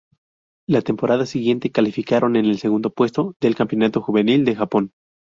[0.67, 4.93] La temporada siguiente, calificaron en el segundo puesto del Campeonato Juvenil de Japón.